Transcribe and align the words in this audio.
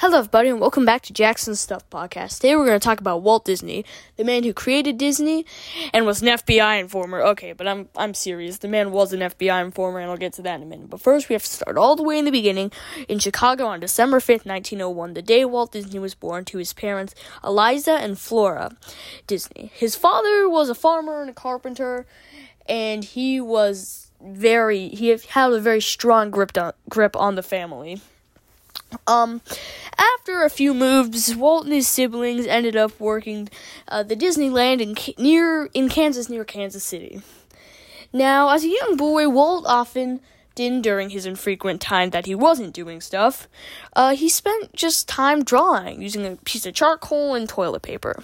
Hello, 0.00 0.20
everybody, 0.20 0.48
and 0.48 0.58
welcome 0.58 0.86
back 0.86 1.02
to 1.02 1.12
Jackson 1.12 1.54
Stuff 1.54 1.90
Podcast. 1.90 2.36
Today, 2.36 2.56
we're 2.56 2.64
going 2.64 2.80
to 2.80 2.82
talk 2.82 3.00
about 3.00 3.20
Walt 3.20 3.44
Disney, 3.44 3.84
the 4.16 4.24
man 4.24 4.44
who 4.44 4.54
created 4.54 4.96
Disney 4.96 5.44
and 5.92 6.06
was 6.06 6.22
an 6.22 6.28
FBI 6.28 6.80
informer. 6.80 7.20
Okay, 7.20 7.52
but 7.52 7.68
I'm 7.68 7.90
I'm 7.94 8.14
serious. 8.14 8.56
The 8.56 8.68
man 8.68 8.92
was 8.92 9.12
an 9.12 9.20
FBI 9.20 9.62
informer, 9.62 9.98
and 9.98 10.10
I'll 10.10 10.16
get 10.16 10.32
to 10.32 10.42
that 10.42 10.54
in 10.54 10.62
a 10.62 10.64
minute. 10.64 10.88
But 10.88 11.02
first, 11.02 11.28
we 11.28 11.34
have 11.34 11.42
to 11.42 11.50
start 11.50 11.76
all 11.76 11.96
the 11.96 12.02
way 12.02 12.18
in 12.18 12.24
the 12.24 12.30
beginning 12.30 12.72
in 13.10 13.18
Chicago 13.18 13.66
on 13.66 13.80
December 13.80 14.20
fifth, 14.20 14.46
nineteen 14.46 14.80
oh 14.80 14.88
one, 14.88 15.12
the 15.12 15.20
day 15.20 15.44
Walt 15.44 15.72
Disney 15.72 15.98
was 15.98 16.14
born 16.14 16.46
to 16.46 16.56
his 16.56 16.72
parents, 16.72 17.14
Elias 17.42 17.86
and 17.86 18.18
Flora 18.18 18.78
Disney. 19.26 19.70
His 19.74 19.96
father 19.96 20.48
was 20.48 20.70
a 20.70 20.74
farmer 20.74 21.20
and 21.20 21.28
a 21.28 21.34
carpenter, 21.34 22.06
and 22.66 23.04
he 23.04 23.38
was 23.38 24.10
very 24.18 24.88
he 24.88 25.08
had 25.08 25.52
a 25.52 25.60
very 25.60 25.82
strong 25.82 26.30
grip 26.30 26.56
on, 26.56 26.72
grip 26.88 27.14
on 27.16 27.34
the 27.34 27.42
family. 27.42 28.00
Um, 29.06 29.40
after 29.96 30.42
a 30.42 30.50
few 30.50 30.74
moves, 30.74 31.34
Walt 31.34 31.64
and 31.64 31.72
his 31.72 31.88
siblings 31.88 32.46
ended 32.46 32.76
up 32.76 32.98
working 32.98 33.48
uh, 33.88 34.02
the 34.02 34.16
Disneyland 34.16 34.80
in 34.80 34.96
near 35.22 35.66
in 35.74 35.88
Kansas, 35.88 36.28
near 36.28 36.44
Kansas 36.44 36.84
City. 36.84 37.22
Now, 38.12 38.50
as 38.50 38.64
a 38.64 38.68
young 38.68 38.96
boy, 38.96 39.28
Walt 39.28 39.64
often 39.66 40.20
did 40.54 40.82
during 40.82 41.10
his 41.10 41.26
infrequent 41.26 41.80
time 41.80 42.10
that 42.10 42.26
he 42.26 42.34
wasn't 42.34 42.74
doing 42.74 43.00
stuff. 43.00 43.48
Uh, 43.94 44.14
he 44.14 44.28
spent 44.28 44.74
just 44.74 45.08
time 45.08 45.44
drawing 45.44 46.02
using 46.02 46.26
a 46.26 46.36
piece 46.36 46.66
of 46.66 46.74
charcoal 46.74 47.34
and 47.34 47.48
toilet 47.48 47.82
paper. 47.82 48.22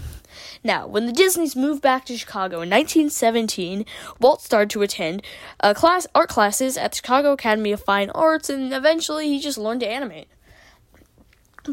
Now, 0.62 0.86
when 0.86 1.06
the 1.06 1.12
Disneys 1.12 1.56
moved 1.56 1.82
back 1.82 2.04
to 2.06 2.18
Chicago 2.18 2.56
in 2.56 2.68
1917, 2.68 3.86
Walt 4.20 4.42
started 4.42 4.70
to 4.70 4.82
attend 4.82 5.23
uh, 5.60 5.73
class 5.73 6.06
art 6.14 6.28
classes 6.28 6.76
at 6.76 6.92
the 6.92 6.96
Chicago 6.96 7.32
Academy 7.32 7.73
of 7.73 7.82
Fine 7.82 8.10
Arts, 8.10 8.50
and 8.50 8.73
eventually 8.73 9.28
he 9.28 9.38
just 9.38 9.56
learned 9.56 9.80
to 9.80 9.88
animate. 9.88 10.28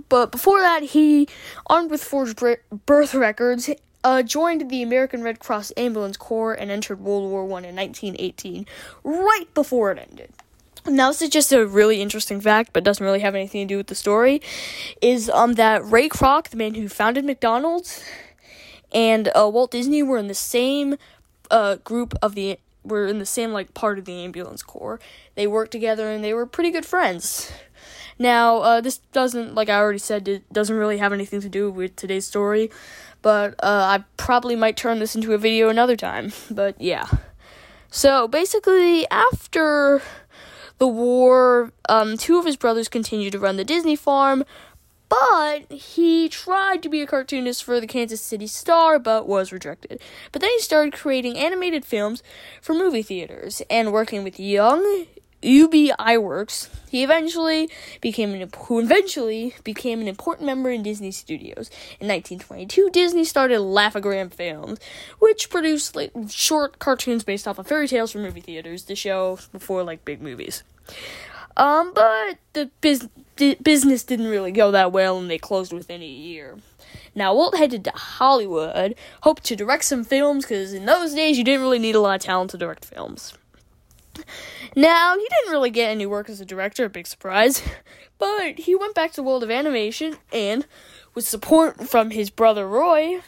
But 0.09 0.31
before 0.31 0.59
that, 0.59 0.83
he, 0.83 1.27
armed 1.67 1.91
with 1.91 2.03
forged 2.03 2.41
birth 2.85 3.13
records, 3.13 3.69
uh, 4.03 4.22
joined 4.23 4.69
the 4.69 4.81
American 4.81 5.23
Red 5.23 5.39
Cross 5.39 5.72
Ambulance 5.77 6.17
Corps 6.17 6.53
and 6.53 6.69
entered 6.69 7.00
World 7.00 7.30
War 7.30 7.45
One 7.45 7.66
in 7.66 7.75
1918, 7.75 8.66
right 9.03 9.53
before 9.53 9.91
it 9.91 10.08
ended. 10.09 10.33
Now, 10.85 11.09
this 11.09 11.22
is 11.22 11.30
just 11.30 11.53
a 11.53 11.66
really 11.66 12.02
interesting 12.02 12.41
fact, 12.41 12.72
but 12.73 12.83
doesn't 12.83 13.05
really 13.05 13.22
have 13.22 13.35
anything 13.35 13.66
to 13.66 13.73
do 13.73 13.77
with 13.77 13.88
the 13.88 13.95
story. 13.95 14.41
Is 15.02 15.30
um 15.30 15.53
that 15.53 15.85
Ray 15.85 16.09
Kroc, 16.09 16.50
the 16.50 16.57
man 16.57 16.75
who 16.75 16.89
founded 16.89 17.23
McDonald's, 17.23 18.03
and 18.94 19.30
uh, 19.30 19.50
Walt 19.52 19.72
Disney 19.72 20.03
were 20.03 20.17
in 20.17 20.28
the 20.28 20.33
same 20.33 20.97
uh, 21.50 21.75
group 21.78 22.13
of 22.22 22.35
the 22.35 22.59
were 22.83 23.07
in 23.07 23.19
the 23.19 23.25
same 23.25 23.53
like 23.53 23.73
part 23.73 23.97
of 23.97 24.03
the 24.03 24.23
ambulance 24.23 24.61
corps. 24.61 25.00
They 25.35 25.47
worked 25.47 25.72
together 25.72 26.09
and 26.11 26.22
they 26.22 26.33
were 26.33 26.45
pretty 26.45 26.72
good 26.72 26.85
friends. 26.85 27.52
Now, 28.19 28.58
uh, 28.58 28.81
this 28.81 28.97
doesn't, 29.11 29.56
like 29.56 29.69
I 29.69 29.78
already 29.78 30.00
said, 30.00 30.28
it 30.28 30.52
doesn't 30.53 30.75
really 30.75 30.97
have 30.97 31.14
anything 31.14 31.42
to 31.42 31.50
do 31.50 31.69
with 31.72 31.95
today's 31.95 32.25
story, 32.25 32.69
but 33.22 33.53
uh, 33.64 34.00
I 34.00 34.03
probably 34.17 34.56
might 34.56 34.78
turn 34.78 35.00
this 35.00 35.16
into 35.16 35.33
a 35.33 35.38
video 35.38 35.69
another 35.69 35.95
time. 35.95 36.31
But 36.52 36.80
yeah. 36.80 37.08
So 37.89 38.28
basically, 38.28 39.08
after 39.09 40.02
the 40.78 40.88
war, 40.88 41.72
um, 41.89 42.17
two 42.17 42.38
of 42.38 42.45
his 42.45 42.58
brothers 42.58 42.89
continued 42.89 43.31
to 43.34 43.39
run 43.39 43.58
the 43.58 43.64
Disney 43.64 43.95
farm, 43.95 44.44
but 45.09 45.72
he 45.72 46.28
tried 46.28 46.81
to 46.81 46.89
be 46.89 47.02
a 47.02 47.08
cartoonist 47.08 47.64
for 47.64 47.80
the 47.80 47.86
Kansas 47.86 48.19
City 48.19 48.47
Star, 48.47 48.97
but 48.97 49.28
was 49.28 49.52
rejected. 49.52 50.02
But 50.31 50.41
then 50.41 50.50
he 50.50 50.59
started 50.59 50.94
creating 50.94 51.38
animated 51.38 51.86
films 51.86 52.23
for 52.61 52.73
movie 52.73 53.03
theaters 53.03 53.61
and 53.69 53.94
working 53.94 54.23
with 54.23 54.39
young 54.39 55.06
UB 55.44 55.72
Iwerks, 55.99 56.69
he 56.89 57.03
eventually 57.03 57.69
became 58.02 58.33
an 58.33 58.49
who 58.66 58.80
eventually 58.80 59.55
became 59.63 60.02
an 60.02 60.08
important 60.08 60.45
member 60.45 60.69
in 60.69 60.83
Disney 60.83 61.11
Studios. 61.11 61.69
In 62.00 62.08
1922, 62.08 62.89
Disney 62.91 63.25
started 63.25 63.59
Laugh-O-Gram 63.59 64.30
Films, 64.30 64.80
which 65.19 65.50
produced 65.50 65.95
like, 65.95 66.11
short 66.30 66.80
cartoons 66.80 67.23
based 67.23 67.47
off 67.47 67.59
of 67.59 67.68
fairy 67.68 67.88
tales 67.88 68.12
for 68.12 68.19
movie 68.19 68.41
theaters 68.41 68.84
to 68.84 68.95
show 68.95 69.40
before 69.51 69.84
like 69.84 70.06
big 70.06 70.22
movies. 70.22 70.63
Um, 71.56 71.94
but 71.94 72.38
the 72.53 72.72
biz- 72.81 73.09
di- 73.35 73.56
business 73.56 74.03
didn't 74.03 74.28
really 74.28 74.51
go 74.51 74.72
that 74.72 74.91
well, 74.91 75.19
and 75.19 75.29
they 75.29 75.38
closed 75.38 75.72
within 75.72 76.01
a 76.01 76.07
year. 76.07 76.57
Now, 77.16 77.35
Walt 77.35 77.57
headed 77.57 77.84
to 77.84 77.91
Hollywood, 77.91 78.95
hoped 79.22 79.44
to 79.45 79.56
direct 79.56 79.85
some 79.85 80.03
films, 80.03 80.45
because 80.45 80.73
in 80.73 80.85
those 80.85 81.13
days 81.13 81.38
you 81.38 81.44
didn't 81.44 81.62
really 81.62 81.79
need 81.79 81.95
a 81.95 82.00
lot 82.00 82.16
of 82.16 82.22
talent 82.22 82.51
to 82.51 82.57
direct 82.57 82.85
films. 82.85 83.34
Now, 84.75 85.16
he 85.18 85.28
didn't 85.29 85.51
really 85.51 85.69
get 85.69 85.90
any 85.90 86.06
work 86.06 86.29
as 86.29 86.41
a 86.41 86.46
director, 86.46 86.85
a 86.85 86.90
big 86.90 87.07
surprise, 87.07 87.62
but 88.18 88.59
he 88.59 88.75
went 88.75 88.96
back 88.96 89.12
to 89.12 89.16
the 89.18 89.24
world 89.24 89.44
of 89.44 89.51
animation 89.51 90.18
and, 90.31 90.66
with 91.13 91.28
support 91.28 91.88
from 91.88 92.12
his 92.12 92.29
brother 92.29 92.68
Roy, 92.68 93.22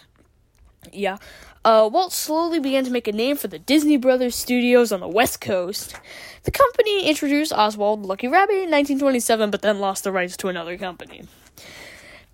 yeah, 0.91 1.18
uh, 1.66 1.90
Walt 1.91 2.13
slowly 2.13 2.59
began 2.59 2.85
to 2.85 2.91
make 2.91 3.07
a 3.07 3.12
name 3.12 3.38
for 3.38 3.47
the 3.47 3.57
Disney 3.57 3.97
Brothers 3.97 4.35
studios 4.35 4.91
on 4.91 5.00
the 5.00 5.07
West 5.07 5.41
Coast. 5.41 5.96
The 6.44 6.51
company 6.51 7.09
introduced 7.09 7.52
Oswald 7.52 8.06
Lucky 8.06 8.28
Rabbit 8.28 8.53
in 8.53 8.69
1927, 8.69 9.50
but 9.50 9.63
then 9.63 9.79
lost 9.79 10.03
the 10.03 10.12
rights 10.12 10.38
to 10.38 10.47
another 10.47 10.78
company. 10.78 11.23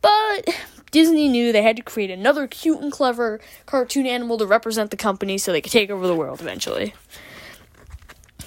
But 0.01 0.50
Disney 0.91 1.29
knew 1.29 1.53
they 1.53 1.62
had 1.62 1.78
to 1.78 1.81
create 1.81 2.12
another 2.12 2.45
cute 2.45 2.81
and 2.81 2.91
clever 2.91 3.39
cartoon 3.66 4.06
animal 4.06 4.38
to 4.38 4.45
represent 4.45 4.91
the 4.91 4.97
company 4.97 5.38
so 5.38 5.53
they 5.53 5.62
could 5.62 5.72
take 5.72 5.89
over 5.89 6.06
the 6.06 6.16
world 6.16 6.41
eventually. 6.41 6.94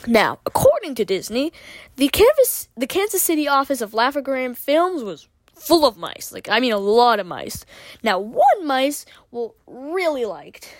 Now, 0.06 0.38
according 0.46 0.94
to 0.96 1.04
Disney, 1.04 1.52
the 1.96 2.08
Kansas, 2.08 2.68
the 2.76 2.86
Kansas 2.86 3.22
City 3.22 3.48
office 3.48 3.80
of 3.80 3.94
Laugh-O-Gram 3.94 4.54
Films 4.54 5.02
was 5.02 5.28
full 5.54 5.86
of 5.86 5.96
mice. 5.96 6.32
Like, 6.32 6.48
I 6.48 6.60
mean, 6.60 6.72
a 6.72 6.78
lot 6.78 7.20
of 7.20 7.26
mice. 7.26 7.64
Now, 8.02 8.18
one 8.18 8.66
mice 8.66 9.06
will 9.30 9.54
really 9.66 10.24
liked. 10.24 10.74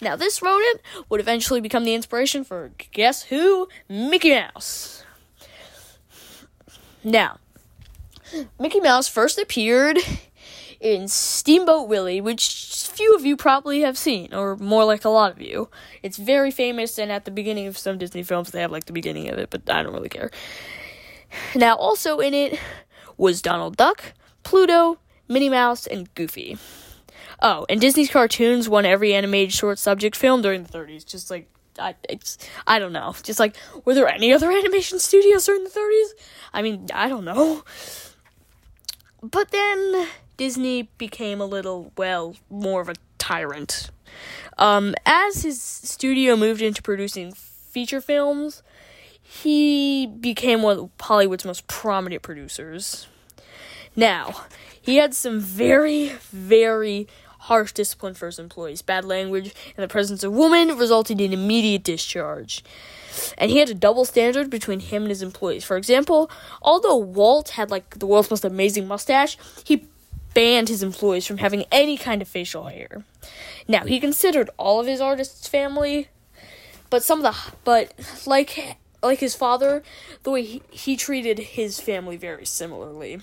Now, 0.00 0.16
this 0.16 0.42
rodent 0.42 0.80
would 1.08 1.20
eventually 1.20 1.60
become 1.60 1.84
the 1.84 1.94
inspiration 1.94 2.44
for 2.44 2.72
guess 2.92 3.24
who? 3.24 3.68
Mickey 3.88 4.30
Mouse. 4.30 5.04
Now, 7.02 7.38
Mickey 8.58 8.80
Mouse 8.80 9.08
first 9.08 9.38
appeared 9.38 9.98
in 10.84 11.08
Steamboat 11.08 11.88
Willie, 11.88 12.20
which 12.20 12.86
few 12.92 13.16
of 13.16 13.24
you 13.24 13.38
probably 13.38 13.80
have 13.80 13.96
seen, 13.96 14.34
or 14.34 14.54
more 14.56 14.84
like 14.84 15.02
a 15.06 15.08
lot 15.08 15.32
of 15.32 15.40
you. 15.40 15.70
It's 16.02 16.18
very 16.18 16.50
famous, 16.50 16.98
and 16.98 17.10
at 17.10 17.24
the 17.24 17.30
beginning 17.30 17.66
of 17.66 17.78
some 17.78 17.96
Disney 17.96 18.22
films, 18.22 18.50
they 18.50 18.60
have 18.60 18.70
like 18.70 18.84
the 18.84 18.92
beginning 18.92 19.30
of 19.30 19.38
it, 19.38 19.48
but 19.48 19.68
I 19.70 19.82
don't 19.82 19.94
really 19.94 20.10
care. 20.10 20.30
Now, 21.54 21.74
also 21.74 22.18
in 22.18 22.34
it 22.34 22.60
was 23.16 23.40
Donald 23.40 23.78
Duck, 23.78 24.12
Pluto, 24.42 24.98
Minnie 25.26 25.48
Mouse, 25.48 25.86
and 25.86 26.14
Goofy. 26.14 26.58
Oh, 27.40 27.64
and 27.70 27.80
Disney's 27.80 28.10
cartoons 28.10 28.68
won 28.68 28.84
every 28.84 29.14
animated 29.14 29.54
short 29.54 29.78
subject 29.78 30.14
film 30.14 30.42
during 30.42 30.64
the 30.64 30.68
30s. 30.68 31.06
Just 31.06 31.30
like 31.30 31.48
I, 31.78 31.94
it's 32.10 32.36
I 32.66 32.78
don't 32.78 32.92
know. 32.92 33.14
Just 33.22 33.40
like 33.40 33.56
were 33.86 33.94
there 33.94 34.06
any 34.06 34.34
other 34.34 34.50
animation 34.58 34.98
studios 34.98 35.46
during 35.46 35.64
the 35.64 35.70
30s? 35.70 36.24
I 36.52 36.60
mean, 36.60 36.88
I 36.92 37.08
don't 37.08 37.24
know. 37.24 37.64
But 39.22 39.50
then 39.50 40.08
Disney 40.36 40.90
became 40.98 41.40
a 41.40 41.46
little, 41.46 41.92
well, 41.96 42.36
more 42.50 42.80
of 42.80 42.88
a 42.88 42.94
tyrant. 43.18 43.90
Um, 44.58 44.94
as 45.06 45.42
his 45.42 45.60
studio 45.62 46.36
moved 46.36 46.62
into 46.62 46.82
producing 46.82 47.32
feature 47.32 48.00
films, 48.00 48.62
he 49.22 50.06
became 50.06 50.62
one 50.62 50.78
of 50.78 50.90
Hollywood's 51.00 51.44
most 51.44 51.66
prominent 51.66 52.22
producers. 52.22 53.06
Now, 53.96 54.44
he 54.80 54.96
had 54.96 55.14
some 55.14 55.40
very, 55.40 56.08
very 56.30 57.08
harsh 57.44 57.72
discipline 57.72 58.14
for 58.14 58.26
his 58.26 58.38
employees. 58.38 58.82
Bad 58.82 59.04
language 59.04 59.54
and 59.76 59.84
the 59.84 59.88
presence 59.88 60.24
of 60.24 60.32
women 60.32 60.76
resulted 60.76 61.20
in 61.20 61.32
immediate 61.32 61.84
discharge. 61.84 62.64
And 63.38 63.50
he 63.50 63.58
had 63.58 63.70
a 63.70 63.74
double 63.74 64.04
standard 64.04 64.50
between 64.50 64.80
him 64.80 65.02
and 65.02 65.10
his 65.10 65.22
employees. 65.22 65.64
For 65.64 65.76
example, 65.76 66.30
although 66.62 66.96
Walt 66.96 67.50
had 67.50 67.70
like 67.70 67.98
the 67.98 68.06
world's 68.06 68.30
most 68.30 68.44
amazing 68.44 68.88
mustache, 68.88 69.36
he 69.64 69.86
banned 70.34 70.68
his 70.68 70.82
employees 70.82 71.26
from 71.26 71.38
having 71.38 71.64
any 71.72 71.96
kind 71.96 72.20
of 72.20 72.28
facial 72.28 72.64
hair. 72.64 73.04
Now, 73.66 73.84
he 73.84 74.00
considered 74.00 74.50
all 74.58 74.80
of 74.80 74.86
his 74.86 75.00
artists 75.00 75.48
family, 75.48 76.08
but 76.90 77.02
some 77.02 77.24
of 77.24 77.34
the 77.34 77.52
but 77.64 77.92
like 78.26 78.76
like 79.02 79.20
his 79.20 79.34
father, 79.34 79.82
the 80.22 80.30
way 80.30 80.42
he, 80.42 80.62
he 80.70 80.96
treated 80.96 81.38
his 81.38 81.78
family 81.78 82.16
very 82.16 82.46
similarly. 82.46 83.20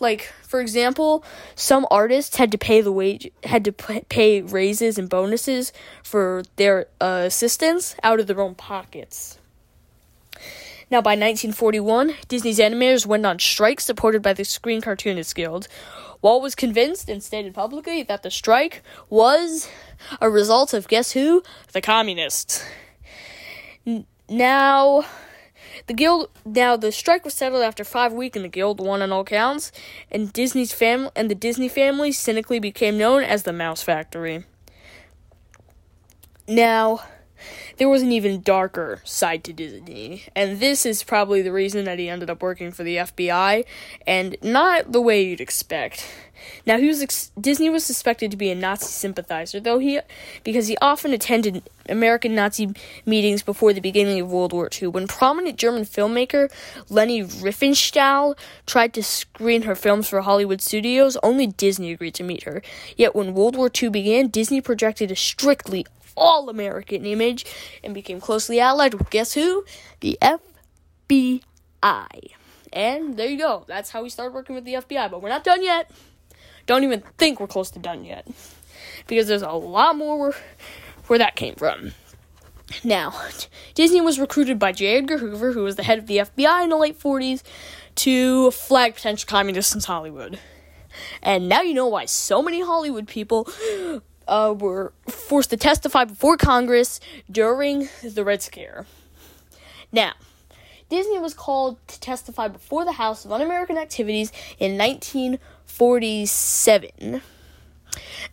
Like 0.00 0.32
for 0.42 0.60
example, 0.60 1.24
some 1.54 1.86
artists 1.90 2.36
had 2.36 2.50
to 2.52 2.58
pay 2.58 2.80
the 2.80 2.92
wage 2.92 3.30
had 3.44 3.64
to 3.64 3.72
pay 3.72 4.42
raises 4.42 4.98
and 4.98 5.08
bonuses 5.08 5.72
for 6.02 6.42
their 6.56 6.86
uh, 7.00 7.24
assistants 7.26 7.94
out 8.02 8.20
of 8.20 8.26
their 8.26 8.40
own 8.40 8.54
pockets. 8.54 9.38
Now, 10.90 11.00
by 11.00 11.12
1941, 11.12 12.16
Disney's 12.28 12.58
animators 12.58 13.06
went 13.06 13.24
on 13.24 13.38
strike 13.38 13.80
supported 13.80 14.20
by 14.20 14.34
the 14.34 14.44
Screen 14.44 14.82
Cartoonists 14.82 15.32
Guild. 15.32 15.66
Walt 16.22 16.42
was 16.42 16.54
convinced 16.54 17.08
and 17.08 17.22
stated 17.22 17.52
publicly 17.52 18.02
that 18.04 18.22
the 18.22 18.30
strike 18.30 18.82
was 19.10 19.68
a 20.20 20.30
result 20.30 20.72
of 20.72 20.88
guess 20.88 21.12
who? 21.12 21.42
The 21.72 21.80
communists. 21.80 22.64
N- 23.84 24.06
now, 24.28 25.04
the 25.88 25.94
guild 25.94 26.30
now 26.44 26.76
the 26.76 26.92
strike 26.92 27.24
was 27.24 27.34
settled 27.34 27.62
after 27.62 27.82
five 27.82 28.12
weeks, 28.12 28.36
and 28.36 28.44
the 28.44 28.48
guild 28.48 28.80
won 28.80 29.02
on 29.02 29.12
all 29.12 29.24
counts. 29.24 29.72
And 30.10 30.32
Disney's 30.32 30.72
family 30.72 31.10
and 31.16 31.28
the 31.28 31.34
Disney 31.34 31.68
family 31.68 32.12
cynically 32.12 32.60
became 32.60 32.96
known 32.96 33.24
as 33.24 33.42
the 33.42 33.52
Mouse 33.52 33.82
Factory. 33.82 34.44
Now, 36.46 37.00
there 37.82 37.88
was 37.88 38.02
an 38.02 38.12
even 38.12 38.40
darker 38.42 39.00
side 39.02 39.42
to 39.42 39.52
Disney, 39.52 40.22
and 40.36 40.60
this 40.60 40.86
is 40.86 41.02
probably 41.02 41.42
the 41.42 41.50
reason 41.50 41.84
that 41.86 41.98
he 41.98 42.08
ended 42.08 42.30
up 42.30 42.40
working 42.40 42.70
for 42.70 42.84
the 42.84 42.98
FBI, 42.98 43.64
and 44.06 44.36
not 44.40 44.92
the 44.92 45.00
way 45.00 45.24
you'd 45.24 45.40
expect. 45.40 46.08
Now, 46.64 46.78
he 46.78 46.86
was 46.86 47.02
ex- 47.02 47.32
Disney 47.40 47.70
was 47.70 47.84
suspected 47.84 48.30
to 48.30 48.36
be 48.36 48.52
a 48.52 48.54
Nazi 48.54 48.86
sympathizer, 48.86 49.58
though 49.58 49.80
he 49.80 49.98
because 50.44 50.68
he 50.68 50.76
often 50.80 51.12
attended 51.12 51.64
American 51.88 52.36
Nazi 52.36 52.72
meetings 53.04 53.42
before 53.42 53.72
the 53.72 53.80
beginning 53.80 54.20
of 54.20 54.30
World 54.30 54.52
War 54.52 54.70
II. 54.80 54.88
When 54.88 55.08
prominent 55.08 55.58
German 55.58 55.82
filmmaker 55.82 56.52
Leni 56.88 57.24
Riefenstahl 57.24 58.38
tried 58.64 58.94
to 58.94 59.02
screen 59.02 59.62
her 59.62 59.74
films 59.74 60.08
for 60.08 60.20
Hollywood 60.20 60.60
studios, 60.60 61.16
only 61.24 61.48
Disney 61.48 61.90
agreed 61.90 62.14
to 62.14 62.22
meet 62.22 62.44
her. 62.44 62.62
Yet 62.96 63.16
when 63.16 63.34
World 63.34 63.56
War 63.56 63.72
II 63.74 63.88
began, 63.88 64.28
Disney 64.28 64.60
projected 64.60 65.10
a 65.10 65.16
strictly 65.16 65.84
all 66.16 66.48
American 66.48 67.04
image 67.04 67.46
and 67.82 67.94
became 67.94 68.20
closely 68.20 68.60
allied 68.60 68.94
with 68.94 69.10
guess 69.10 69.34
who? 69.34 69.64
The 70.00 70.18
FBI. 70.22 71.20
And 72.72 73.16
there 73.16 73.28
you 73.28 73.38
go. 73.38 73.64
That's 73.66 73.90
how 73.90 74.02
we 74.02 74.08
started 74.08 74.34
working 74.34 74.54
with 74.54 74.64
the 74.64 74.74
FBI. 74.74 75.10
But 75.10 75.22
we're 75.22 75.28
not 75.28 75.44
done 75.44 75.62
yet. 75.62 75.90
Don't 76.66 76.84
even 76.84 77.02
think 77.18 77.40
we're 77.40 77.46
close 77.46 77.70
to 77.72 77.78
done 77.78 78.04
yet. 78.04 78.26
Because 79.06 79.28
there's 79.28 79.42
a 79.42 79.50
lot 79.50 79.96
more 79.96 80.18
where, 80.18 80.34
where 81.08 81.18
that 81.18 81.36
came 81.36 81.54
from. 81.54 81.92
Now, 82.84 83.14
Disney 83.74 84.00
was 84.00 84.18
recruited 84.18 84.58
by 84.58 84.72
J. 84.72 84.96
Edgar 84.96 85.18
Hoover, 85.18 85.52
who 85.52 85.62
was 85.62 85.76
the 85.76 85.82
head 85.82 85.98
of 85.98 86.06
the 86.06 86.18
FBI 86.18 86.64
in 86.64 86.70
the 86.70 86.76
late 86.76 86.98
40s, 86.98 87.42
to 87.96 88.50
flag 88.52 88.94
potential 88.94 89.26
communists 89.28 89.74
in 89.74 89.80
Hollywood. 89.80 90.38
And 91.22 91.48
now 91.48 91.62
you 91.62 91.74
know 91.74 91.86
why 91.88 92.06
so 92.06 92.42
many 92.42 92.62
Hollywood 92.62 93.08
people 93.08 93.48
uh, 94.28 94.54
were 94.56 94.92
forced 95.08 95.50
to 95.50 95.56
testify 95.56 96.04
before 96.04 96.36
Congress 96.36 97.00
during 97.30 97.88
the 98.02 98.24
Red 98.24 98.42
Scare. 98.42 98.86
Now, 99.90 100.12
Disney 100.88 101.18
was 101.18 101.34
called 101.34 101.78
to 101.88 101.98
testify 102.00 102.48
before 102.48 102.84
the 102.84 102.92
House 102.92 103.24
of 103.24 103.32
Un 103.32 103.40
American 103.40 103.78
Activities 103.78 104.30
in 104.58 104.76
1947. 104.76 107.22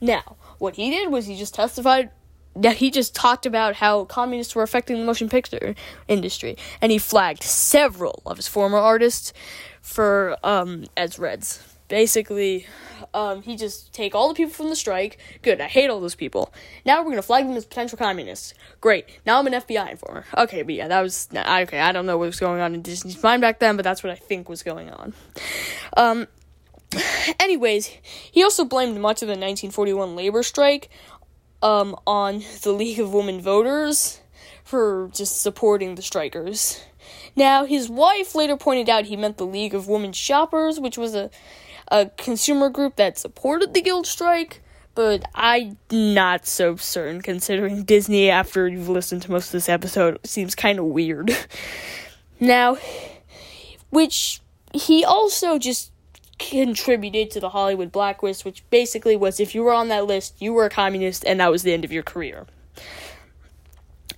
Now, 0.01 0.35
what 0.57 0.75
he 0.75 0.89
did 0.89 1.11
was 1.11 1.25
he 1.25 1.37
just 1.37 1.53
testified 1.53 2.11
that 2.55 2.77
he 2.77 2.91
just 2.91 3.15
talked 3.15 3.45
about 3.45 3.75
how 3.75 4.05
communists 4.05 4.55
were 4.55 4.63
affecting 4.63 4.97
the 4.97 5.05
motion 5.05 5.29
picture 5.29 5.75
industry, 6.07 6.57
and 6.81 6.91
he 6.91 6.97
flagged 6.97 7.43
several 7.43 8.21
of 8.25 8.37
his 8.37 8.47
former 8.47 8.77
artists 8.77 9.31
for 9.81 10.37
um, 10.43 10.85
as 10.97 11.17
Reds. 11.17 11.68
Basically, 11.89 12.65
um, 13.13 13.41
he 13.41 13.57
just 13.57 13.91
take 13.93 14.15
all 14.15 14.29
the 14.29 14.33
people 14.33 14.53
from 14.53 14.69
the 14.69 14.75
strike. 14.75 15.19
Good, 15.41 15.59
I 15.59 15.67
hate 15.67 15.89
all 15.89 15.99
those 15.99 16.15
people. 16.15 16.53
Now 16.85 17.03
we're 17.03 17.09
gonna 17.09 17.21
flag 17.21 17.45
them 17.45 17.57
as 17.57 17.65
potential 17.65 17.97
communists. 17.97 18.53
Great. 18.79 19.05
Now 19.25 19.39
I'm 19.39 19.47
an 19.47 19.53
FBI 19.53 19.91
informer. 19.91 20.25
Okay, 20.37 20.61
but 20.61 20.75
yeah, 20.75 20.87
that 20.87 21.01
was 21.01 21.27
okay. 21.33 21.79
I 21.79 21.91
don't 21.91 22.05
know 22.05 22.17
what 22.17 22.27
was 22.27 22.39
going 22.39 22.61
on 22.61 22.73
in 22.73 22.81
Disney's 22.81 23.21
mind 23.21 23.41
back 23.41 23.59
then, 23.59 23.75
but 23.75 23.83
that's 23.83 24.03
what 24.03 24.11
I 24.11 24.15
think 24.15 24.47
was 24.47 24.63
going 24.63 24.89
on. 24.89 25.13
Um. 25.97 26.27
Anyways, 27.39 27.87
he 28.31 28.43
also 28.43 28.65
blamed 28.65 28.99
much 28.99 29.21
of 29.21 29.27
the 29.27 29.33
1941 29.33 30.15
labor 30.15 30.41
strike 30.41 30.89
um, 31.61 31.95
on 32.07 32.43
the 32.63 32.71
League 32.71 32.99
of 32.99 33.13
Women 33.13 33.41
Voters 33.41 34.21
for 34.63 35.09
just 35.13 35.41
supporting 35.41 35.95
the 35.95 36.01
strikers. 36.01 36.83
Now, 37.35 37.65
his 37.65 37.89
wife 37.89 38.35
later 38.35 38.57
pointed 38.57 38.89
out 38.89 39.05
he 39.05 39.15
meant 39.15 39.37
the 39.37 39.45
League 39.45 39.73
of 39.73 39.87
Women 39.87 40.13
Shoppers, 40.13 40.79
which 40.79 40.97
was 40.97 41.15
a 41.15 41.29
a 41.91 42.07
consumer 42.17 42.69
group 42.69 42.95
that 42.95 43.17
supported 43.17 43.73
the 43.73 43.81
guild 43.81 44.05
strike, 44.05 44.61
but 44.95 45.23
I'm 45.33 45.77
not 45.91 46.45
so 46.45 46.75
certain 46.75 47.21
considering 47.21 47.83
Disney, 47.83 48.29
after 48.29 48.67
you've 48.67 48.89
listened 48.89 49.21
to 49.23 49.31
most 49.31 49.47
of 49.47 49.51
this 49.53 49.69
episode, 49.69 50.19
seems 50.25 50.55
kind 50.55 50.79
of 50.79 50.85
weird. 50.85 51.35
now, 52.39 52.77
which 53.89 54.41
he 54.73 55.03
also 55.03 55.57
just 55.57 55.91
contributed 56.37 57.29
to 57.31 57.39
the 57.39 57.49
Hollywood 57.49 57.91
blacklist, 57.91 58.45
which 58.45 58.67
basically 58.69 59.15
was 59.15 59.39
if 59.39 59.53
you 59.53 59.63
were 59.63 59.73
on 59.73 59.89
that 59.89 60.05
list, 60.05 60.41
you 60.41 60.53
were 60.53 60.65
a 60.65 60.69
communist, 60.69 61.23
and 61.25 61.39
that 61.39 61.51
was 61.51 61.63
the 61.63 61.73
end 61.73 61.85
of 61.85 61.91
your 61.91 62.03
career. 62.03 62.47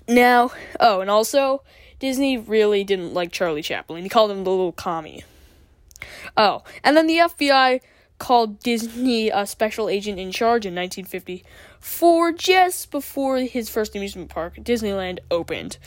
Now, 0.07 0.51
oh, 0.79 1.01
and 1.01 1.09
also, 1.09 1.63
Disney 1.99 2.37
really 2.37 2.83
didn't 2.83 3.13
like 3.13 3.31
Charlie 3.31 3.61
Chaplin. 3.61 4.03
He 4.03 4.09
called 4.09 4.31
him 4.31 4.43
the 4.43 4.49
little 4.49 4.71
commie. 4.71 5.23
Oh, 6.37 6.63
and 6.83 6.95
then 6.95 7.07
the 7.07 7.17
FBI 7.17 7.81
called 8.17 8.59
Disney 8.59 9.29
a 9.29 9.47
special 9.47 9.89
agent 9.89 10.19
in 10.19 10.31
charge 10.31 10.65
in 10.65 10.75
1954, 10.75 12.31
just 12.33 12.91
before 12.91 13.39
his 13.39 13.67
first 13.67 13.95
amusement 13.95 14.29
park, 14.29 14.55
Disneyland, 14.57 15.19
opened. 15.31 15.77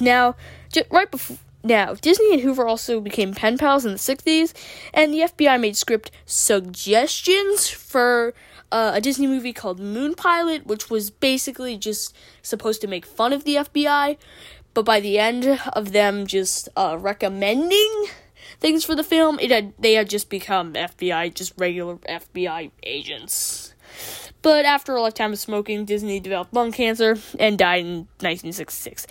Now, 0.00 0.36
j- 0.72 0.84
right 0.90 1.10
before. 1.10 1.38
Now, 1.62 1.92
Disney 1.92 2.32
and 2.32 2.40
Hoover 2.40 2.66
also 2.66 3.00
became 3.00 3.34
pen 3.34 3.58
pals 3.58 3.84
in 3.84 3.92
the 3.92 3.98
60s, 3.98 4.54
and 4.94 5.12
the 5.12 5.20
FBI 5.20 5.60
made 5.60 5.76
script 5.76 6.10
suggestions 6.24 7.68
for 7.68 8.32
uh, 8.72 8.92
a 8.94 9.00
Disney 9.00 9.26
movie 9.26 9.52
called 9.52 9.78
Moon 9.78 10.14
Pilot, 10.14 10.66
which 10.66 10.88
was 10.88 11.10
basically 11.10 11.76
just 11.76 12.16
supposed 12.40 12.80
to 12.80 12.86
make 12.86 13.04
fun 13.04 13.32
of 13.32 13.44
the 13.44 13.56
FBI. 13.56 14.16
But 14.72 14.84
by 14.84 15.00
the 15.00 15.18
end 15.18 15.60
of 15.72 15.92
them 15.92 16.26
just 16.26 16.68
uh, 16.76 16.96
recommending 16.98 18.06
things 18.58 18.84
for 18.84 18.94
the 18.94 19.04
film, 19.04 19.38
it 19.40 19.50
had 19.50 19.72
they 19.78 19.94
had 19.94 20.10
just 20.10 20.28
become 20.28 20.74
FBI, 20.74 21.34
just 21.34 21.52
regular 21.56 21.96
FBI 21.96 22.70
agents. 22.82 23.74
But 24.42 24.64
after 24.64 24.94
a 24.94 25.02
lifetime 25.02 25.32
of 25.32 25.38
smoking, 25.38 25.84
Disney 25.84 26.20
developed 26.20 26.54
lung 26.54 26.72
cancer 26.72 27.18
and 27.38 27.58
died 27.58 27.84
in 27.84 27.96
1966. 28.20 29.06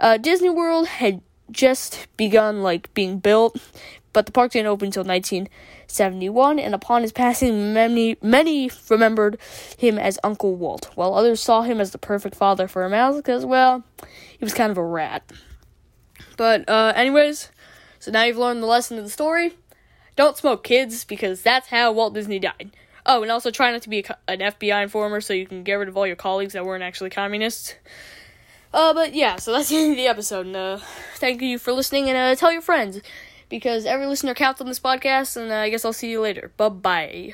Uh, 0.00 0.16
Disney 0.16 0.50
World 0.50 0.86
had 0.86 1.20
just 1.50 2.06
begun 2.16 2.62
like 2.62 2.92
being 2.94 3.18
built, 3.18 3.60
but 4.12 4.26
the 4.26 4.32
park 4.32 4.52
didn't 4.52 4.68
open 4.68 4.86
until 4.86 5.04
1971. 5.04 6.58
And 6.58 6.74
upon 6.74 7.02
his 7.02 7.12
passing, 7.12 7.74
many 7.74 8.16
many 8.22 8.70
remembered 8.88 9.38
him 9.76 9.98
as 9.98 10.18
Uncle 10.24 10.56
Walt, 10.56 10.90
while 10.94 11.14
others 11.14 11.40
saw 11.40 11.62
him 11.62 11.80
as 11.80 11.90
the 11.90 11.98
perfect 11.98 12.34
father 12.34 12.66
for 12.66 12.84
a 12.84 12.90
mouse 12.90 13.16
because 13.16 13.44
well, 13.44 13.84
he 14.38 14.44
was 14.44 14.54
kind 14.54 14.70
of 14.70 14.78
a 14.78 14.84
rat. 14.84 15.30
But 16.36 16.68
uh, 16.68 16.92
anyways, 16.96 17.50
so 18.04 18.10
now 18.10 18.24
you've 18.24 18.36
learned 18.36 18.62
the 18.62 18.66
lesson 18.66 18.98
of 18.98 19.04
the 19.04 19.10
story. 19.10 19.54
Don't 20.14 20.36
smoke, 20.36 20.62
kids, 20.62 21.06
because 21.06 21.40
that's 21.40 21.68
how 21.68 21.90
Walt 21.90 22.12
Disney 22.12 22.38
died. 22.38 22.70
Oh, 23.06 23.22
and 23.22 23.32
also 23.32 23.50
try 23.50 23.72
not 23.72 23.80
to 23.80 23.88
be 23.88 24.00
a, 24.00 24.18
an 24.28 24.40
FBI 24.40 24.82
informer 24.82 25.22
so 25.22 25.32
you 25.32 25.46
can 25.46 25.62
get 25.62 25.76
rid 25.76 25.88
of 25.88 25.96
all 25.96 26.06
your 26.06 26.14
colleagues 26.14 26.52
that 26.52 26.66
weren't 26.66 26.82
actually 26.82 27.08
communists. 27.08 27.76
Uh, 28.74 28.92
but 28.92 29.14
yeah, 29.14 29.36
so 29.36 29.52
that's 29.52 29.68
the 29.70 29.76
end 29.78 29.92
of 29.92 29.96
the 29.96 30.06
episode. 30.06 30.44
And, 30.44 30.54
uh, 30.54 30.80
thank 31.16 31.40
you 31.40 31.58
for 31.58 31.72
listening, 31.72 32.10
and 32.10 32.18
uh, 32.18 32.34
tell 32.38 32.52
your 32.52 32.60
friends 32.60 33.00
because 33.48 33.86
every 33.86 34.06
listener 34.06 34.34
counts 34.34 34.60
on 34.60 34.66
this 34.66 34.80
podcast. 34.80 35.38
And 35.38 35.50
uh, 35.50 35.56
I 35.56 35.70
guess 35.70 35.86
I'll 35.86 35.94
see 35.94 36.10
you 36.10 36.20
later. 36.20 36.52
Bye 36.58 36.68
bye. 36.68 37.32